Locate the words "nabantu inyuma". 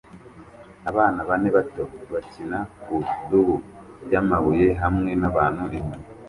5.21-5.95